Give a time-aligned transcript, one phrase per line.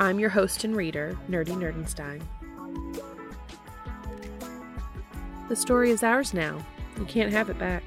[0.00, 2.22] I'm your host and reader, Nerdy Nerdenstein.
[5.50, 6.64] The story is ours now.
[6.98, 7.82] You can't have it back.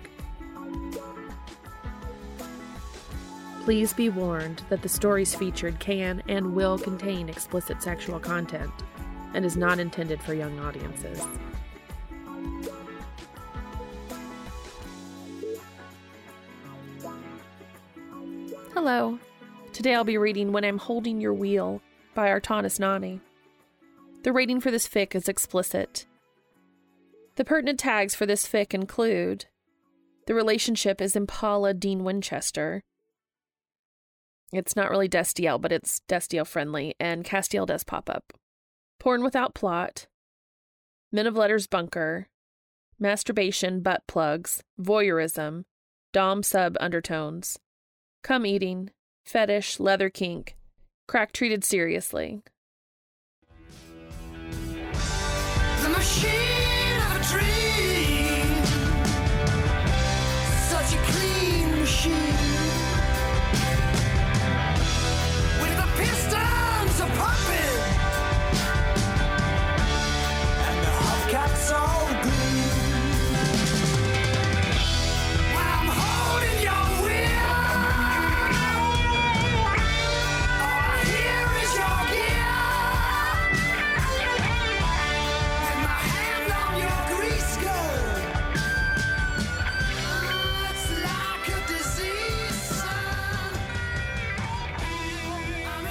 [3.63, 8.71] Please be warned that the stories featured can and will contain explicit sexual content
[9.33, 11.19] and is not intended for young audiences.
[18.75, 19.17] Hello.
[19.71, 21.81] Today I'll be reading When I'm Holding Your Wheel
[22.13, 23.19] by ArtanisNaanie.
[24.23, 26.05] The rating for this fic is explicit.
[27.35, 29.45] The pertinent tags for this fic include
[30.27, 32.83] the relationship is Impala Dean Winchester.
[34.53, 38.33] It's not really Destiel, but it's Destiel friendly, and Castiel does pop up.
[38.99, 40.07] Porn without plot,
[41.11, 42.27] Men of Letters bunker,
[42.99, 45.63] masturbation butt plugs, voyeurism,
[46.11, 47.59] dom sub undertones,
[48.23, 48.91] cum eating,
[49.25, 50.55] fetish, leather kink,
[51.07, 52.41] crack treated seriously.
[55.81, 56.42] The machine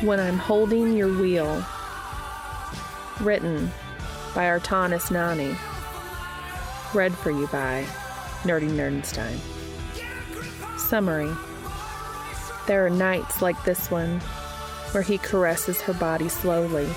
[0.03, 1.65] When I'm Holding Your Wheel.
[3.21, 3.71] Written
[4.35, 5.57] by ArtanisNaanie.
[6.93, 7.85] Read for you by
[8.43, 9.39] Nerdy Nerdenstein.
[10.77, 11.33] Summary
[12.67, 14.19] There are nights like this one
[14.91, 16.89] where he caresses her body slowly,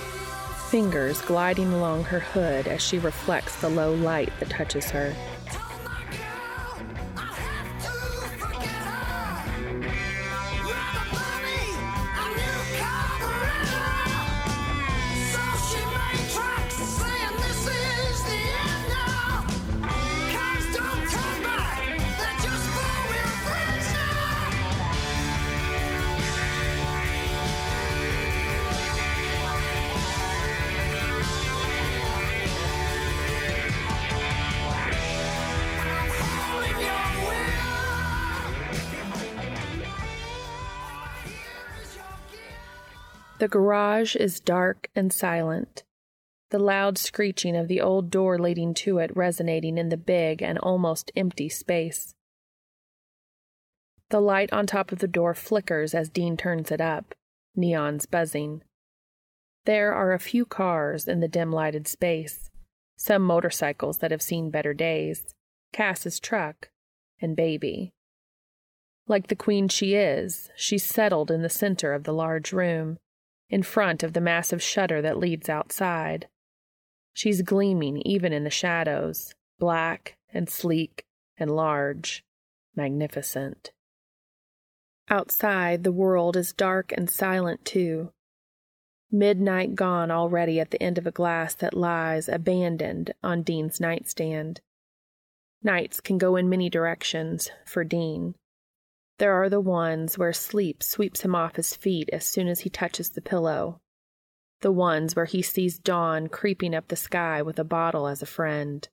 [0.71, 5.13] fingers gliding along her hood as she reflects the low light that touches her.
[43.37, 45.83] The garage is dark and silent,
[46.51, 50.57] the loud screeching of the old door leading to it resonating in the big and
[50.59, 52.15] almost empty space.
[54.09, 57.13] The light on top of the door flickers as Dean turns it up,
[57.57, 58.61] neons buzzing.
[59.65, 62.49] There are a few cars in the dim lighted space,
[62.95, 65.35] some motorcycles that have seen better days,
[65.73, 66.69] Cas's truck,
[67.19, 67.91] and Baby.
[69.09, 72.97] Like the queen she is, she's settled in the center of the large room,
[73.49, 76.27] in front of the massive shutter that leads outside.
[77.13, 81.05] She's gleaming even in the shadows, black and sleek
[81.37, 82.23] and large,
[82.75, 83.71] magnificent.
[85.09, 88.11] Outside, the world is dark and silent too.
[89.11, 94.61] Midnight gone already at the end of a glass that lies abandoned on Dean's nightstand.
[95.63, 98.35] Nights can go in many directions for Dean.
[99.17, 102.69] There are the ones where sleep sweeps him off his feet as soon as he
[102.69, 103.79] touches the pillow.
[104.61, 108.25] The ones where he sees dawn creeping up the sky with a bottle as a
[108.25, 108.87] friend.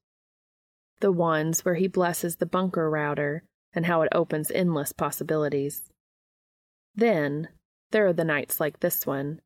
[1.01, 3.43] The ones where he blesses the bunker router
[3.75, 5.91] and how it opens endless possibilities.
[6.95, 7.49] Then,
[7.91, 9.41] there are the nights like this one,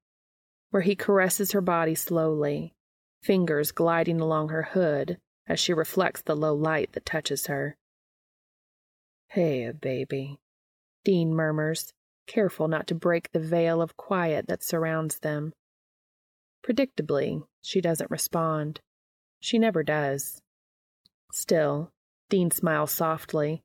[0.70, 2.74] where he caresses her body slowly,
[3.22, 7.76] fingers gliding along her hood as she reflects the low light that touches her.
[9.28, 10.38] Hey, baby,
[11.06, 11.92] Dean murmurs,
[12.26, 15.52] careful not to break the veil of quiet that surrounds them.
[16.66, 18.80] Predictably, she doesn't respond.
[19.38, 20.42] She never does.
[21.32, 21.92] Still,
[22.28, 23.62] Dean smiles softly,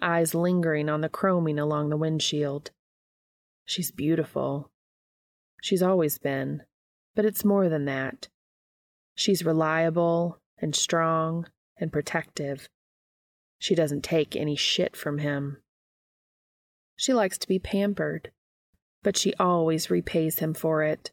[0.00, 2.70] eyes lingering on the chroming along the windshield.
[3.64, 4.70] She's beautiful.
[5.62, 6.62] She's always been.
[7.16, 8.28] but it's more than that.
[9.16, 12.68] She's reliable and strong and protective.
[13.58, 15.56] She doesn't take any shit from him.
[16.96, 18.30] She likes to be pampered,
[19.02, 21.10] but she always repays him for it.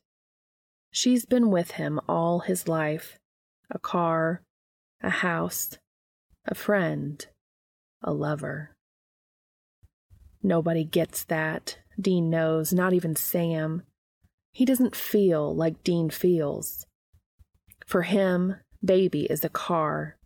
[0.92, 3.18] She's been with him all his life
[3.69, 4.42] a car,
[5.01, 5.78] a house,
[6.45, 7.25] a friend,
[8.04, 8.75] a lover.
[10.44, 11.78] Nobody gets that.
[12.00, 13.83] Dean knows, not even Sam.
[14.51, 16.86] He doesn't feel like Dean feels.
[17.86, 20.18] For him, Baby is a car.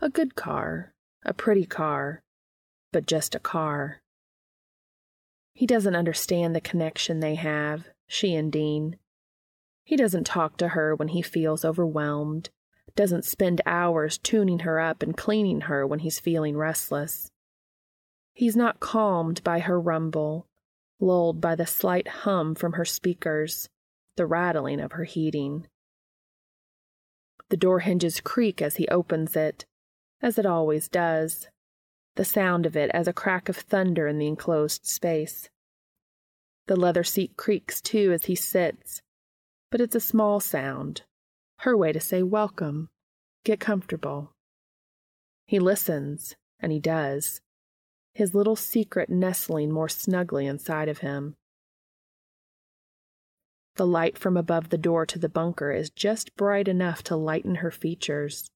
[0.00, 0.94] A good car,
[1.24, 2.22] a pretty car,
[2.90, 4.01] but just a car.
[5.52, 8.96] He doesn't understand the connection they have, she and Dean.
[9.84, 12.50] He doesn't talk to her when he feels overwhelmed,
[12.94, 17.30] doesn't spend hours tuning her up and cleaning her when he's feeling restless.
[18.32, 20.46] He's not calmed by her rumble,
[21.00, 23.68] lulled by the slight hum from her speakers,
[24.16, 25.66] the rattling of her heating.
[27.48, 29.66] The door hinges creak as he opens it,
[30.22, 31.48] as it always does,
[32.16, 35.48] the sound of it as a crack of thunder in the enclosed space.
[36.66, 39.02] The leather seat creaks too as he sits,
[39.70, 41.02] but it's a small sound,
[41.60, 42.90] her way to say welcome,
[43.44, 44.32] get comfortable.
[45.46, 47.40] He listens, and he does,
[48.14, 51.34] his little secret nestling more snugly inside of him.
[53.76, 57.56] The light from above the door to the bunker is just bright enough to lighten
[57.56, 58.50] her features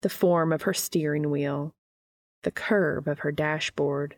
[0.00, 1.72] the form of her steering wheel,
[2.42, 4.16] the curve of her dashboard.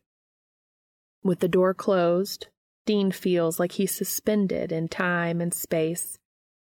[1.23, 2.49] With the door closed,
[2.87, 6.19] Dean feels like he's suspended in time and space,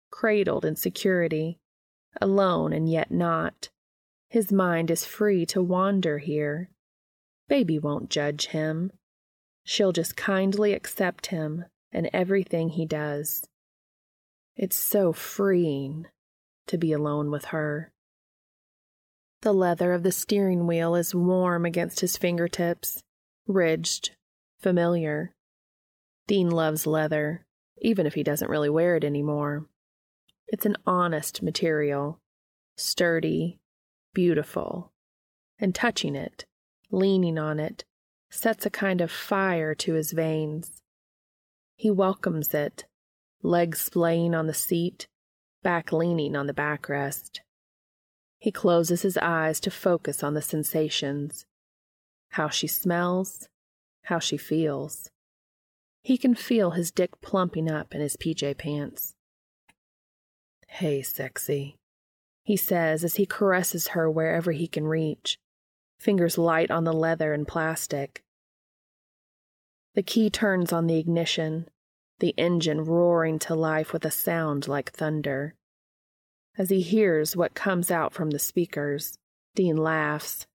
[0.10, 1.60] cradled in security,
[2.22, 3.70] alone and yet not.
[4.30, 6.70] His mind is free to wander here.
[7.48, 8.92] Baby won't judge him.
[9.64, 13.48] She'll just kindly accept him and everything he does.
[14.56, 16.08] It's so freeing
[16.68, 17.92] to be alone with her.
[19.42, 23.04] The leather of the steering wheel is warm against his fingertips,
[23.46, 24.12] ridged,
[24.60, 25.34] familiar.
[26.26, 27.46] Dean loves leather,
[27.82, 29.68] even if he doesn't really wear it anymore.
[30.48, 32.20] It's an honest material,
[32.76, 33.60] sturdy,
[34.14, 34.92] beautiful,
[35.60, 36.46] and touching it,
[36.90, 37.86] leaning on it,
[38.30, 40.82] sets a kind of fire to his veins.
[41.76, 42.86] He welcomes it,
[43.44, 45.08] legs splaying on the seat,
[45.62, 47.42] back leaning on the backrest.
[48.40, 51.46] He closes his eyes to focus on the sensations
[52.32, 53.48] how she smells,
[54.04, 55.10] how she feels.
[56.04, 59.16] He can feel his dick plumping up in his PJ pants.
[60.68, 61.78] Hey, sexy,
[62.44, 65.38] he says as he caresses her wherever he can reach,
[66.00, 68.24] fingers light on the leather and plastic.
[69.96, 71.68] The key turns on the ignition,
[72.20, 75.56] the engine roaring to life with a sound like thunder.
[76.58, 79.18] As he hears what comes out from the speakers,
[79.56, 80.48] Dean laughs.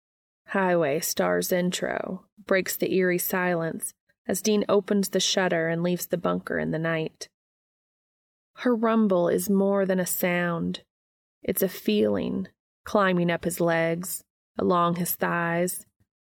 [0.49, 3.95] Highway Star's intro breaks the eerie silence
[4.27, 7.29] as Dean opens the shutter and leaves the bunker in the night.
[8.57, 10.83] Her rumble is more than a sound,
[11.43, 12.49] it's a feeling
[12.85, 14.25] climbing up his legs,
[14.59, 15.87] along his thighs,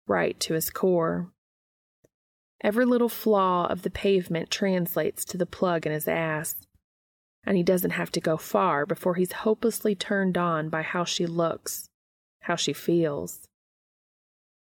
[0.06, 1.32] right to his core.
[2.62, 6.56] Every little flaw of the pavement translates to the plug in his ass,
[7.44, 11.26] and he doesn't have to go far before he's hopelessly turned on by how she
[11.26, 11.88] looks,
[12.42, 13.48] how she feels.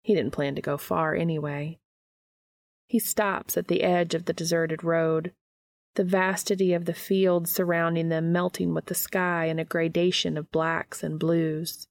[0.02, 1.78] He didn't plan to go far anyway.
[2.86, 5.32] He stops at the edge of the deserted road,
[5.96, 10.52] the vastity of the fields surrounding them melting with the sky in a gradation of
[10.52, 11.88] blacks and blues.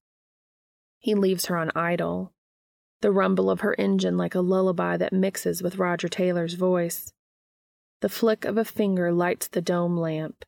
[0.99, 2.31] He leaves her on idle,
[3.01, 7.11] the rumble of her engine like a lullaby that mixes with Roger Taylor's voice.
[8.01, 10.45] The flick of a finger lights the dome lamp,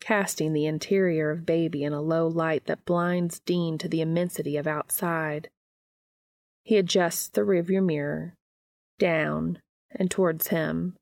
[0.00, 4.56] casting the interior of Baby in a low light that blinds Dean to the immensity
[4.56, 5.50] of outside.
[6.62, 8.34] He adjusts the rearview mirror,
[8.98, 10.96] down and towards him.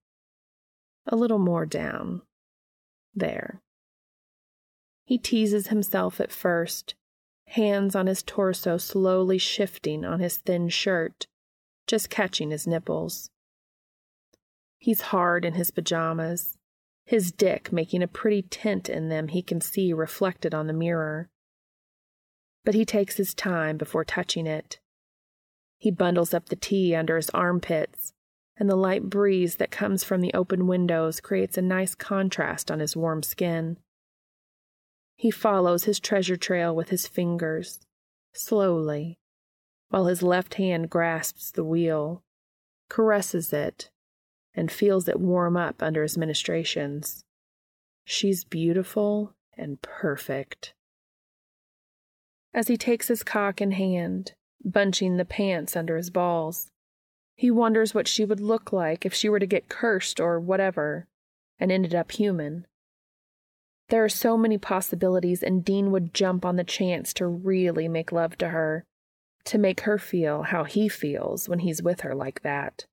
[1.07, 2.23] A little more down.
[3.15, 3.61] There.
[5.05, 6.95] He teases himself at first,
[7.47, 11.27] hands on his torso slowly shifting on his thin shirt,
[11.87, 13.31] just catching his nipples.
[14.77, 16.58] He's hard in his pajamas,
[17.09, 21.31] his dick making a pretty tint in them he can see reflected on the mirror.
[22.67, 24.79] But he takes his time before touching it.
[25.79, 28.13] He bundles up the tee under his armpits,
[28.59, 32.81] and the light breeze that comes from the open windows creates a nice contrast on
[32.81, 33.79] his warm skin.
[35.17, 37.81] He follows his treasure trail with his fingers,
[38.35, 39.17] slowly,
[39.89, 42.23] while his left hand grasps the wheel,
[42.91, 43.89] caresses it,
[44.59, 47.25] and feels it warm up under his ministrations.
[48.05, 50.75] She's beautiful and perfect.
[52.53, 54.33] As he takes his cock in hand,
[54.65, 56.73] bunching the pants under his balls,
[57.37, 61.07] he wonders what she would look like if she were to get cursed or whatever
[61.61, 62.67] and ended up human.
[63.91, 68.11] There are so many possibilities, and Dean would jump on the chance to really make
[68.11, 68.85] love to her,
[69.45, 72.87] to make her feel how he feels when he's with her like that.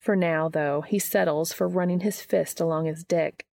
[0.00, 3.46] For now, though, he settles for running his fist along his dick,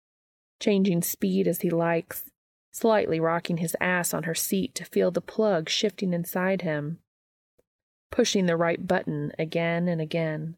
[0.60, 2.30] changing speed as he likes,
[2.70, 7.00] slightly rocking his ass on her seat to feel the plug shifting inside him,
[8.10, 10.56] pushing the right button again and again.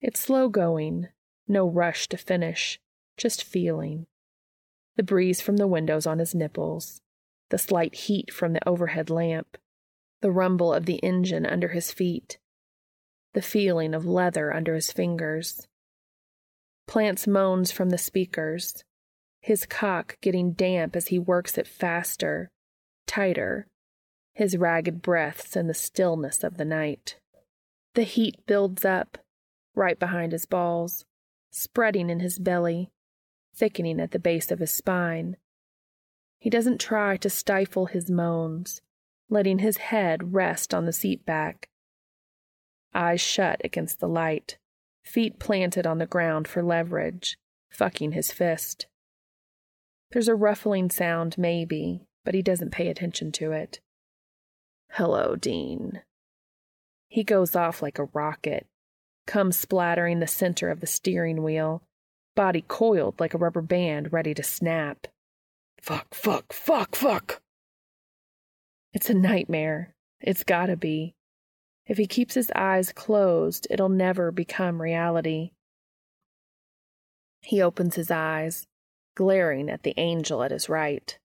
[0.00, 1.08] It's slow going,
[1.46, 2.80] no rush to finish,
[3.16, 4.06] just feeling
[4.96, 7.00] the breeze from the windows on his nipples,
[7.50, 9.56] the slight heat from the overhead lamp,
[10.20, 12.38] the rumble of the engine under his feet,
[13.32, 15.66] the feeling of leather under his fingers.
[16.86, 18.84] Plants moans from the speakers,
[19.40, 22.50] his cock getting damp as he works it faster,
[23.06, 23.66] tighter,
[24.34, 27.16] his ragged breaths in the stillness of the night.
[27.94, 29.18] The heat builds up,
[29.74, 31.04] right behind his balls,
[31.50, 32.90] spreading in his belly,
[33.54, 35.36] thickening at the base of his spine.
[36.38, 38.80] He doesn't try to stifle his moans,
[39.28, 41.68] letting his head rest on the seat back.
[42.94, 44.58] Eyes shut against the light,
[45.04, 47.38] feet planted on the ground for leverage,
[47.70, 48.86] fucking his fist.
[50.10, 53.80] There's a ruffling sound, maybe, but he doesn't pay attention to it.
[54.92, 56.02] Hello, Dean.
[57.06, 58.66] He goes off like a rocket,
[59.26, 61.82] comes splattering the center of the steering wheel,
[62.34, 65.06] body coiled like a rubber band ready to snap.
[65.80, 67.40] Fuck, fuck, fuck, fuck.
[68.92, 69.94] It's a nightmare.
[70.20, 71.14] It's gotta be.
[71.90, 75.50] If he keeps his eyes closed, it'll never become reality.
[77.42, 78.68] He opens his eyes,
[79.16, 81.18] glaring at the angel at his right.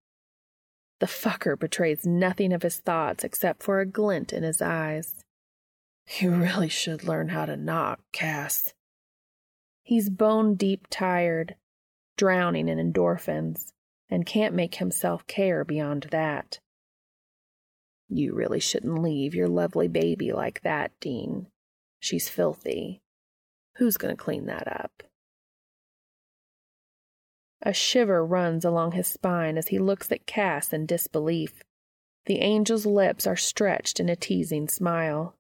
[1.02, 5.24] The fucker betrays nothing of his thoughts except for a glint in his eyes.
[6.20, 8.74] You really should learn how to knock, Cas.
[9.84, 11.58] He's bone deep tired,
[12.18, 13.72] drowning in endorphins,
[14.10, 16.58] and can't make himself care beyond that.
[18.10, 21.48] You really shouldn't leave your lovely baby like that, Dean.
[22.00, 23.02] She's filthy.
[23.78, 25.04] Who's going to clean that up?
[27.62, 31.64] A shiver runs along his spine as he looks at Cas in disbelief.
[32.26, 35.36] The angel's lips are stretched in a teasing smile.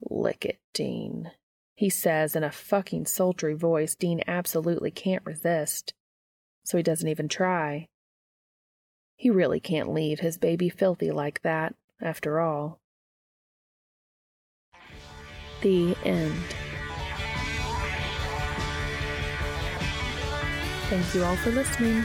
[0.00, 1.30] Lick it, Dean
[1.78, 5.94] he says in a fucking sultry voice Dean absolutely can't resist,
[6.64, 7.86] so he doesn't even try.
[9.18, 12.78] He really can't leave his baby filthy like that, after all.
[15.60, 16.36] The end.
[20.88, 22.04] Thank you all for listening.